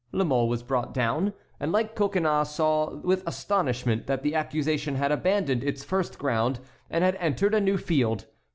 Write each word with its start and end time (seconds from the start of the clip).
La 0.11 0.23
Mole 0.25 0.49
was 0.49 0.63
brought 0.63 0.95
down, 0.95 1.31
and 1.59 1.71
like 1.71 1.93
Coconnas 1.93 2.49
saw 2.49 2.95
with 3.01 3.21
astonishment 3.27 4.07
that 4.07 4.23
the 4.23 4.33
accusation 4.33 4.95
had 4.95 5.11
abandoned 5.11 5.63
its 5.63 5.83
first 5.83 6.17
ground 6.17 6.59
and 6.89 7.03
had 7.03 7.13
entered 7.17 7.53
a 7.53 7.61
new 7.61 7.77
field. 7.77 8.25